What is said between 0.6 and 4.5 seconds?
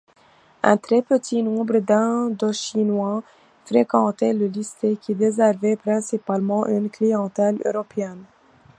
Un très petit nombre d'Indochinois fréquentaient le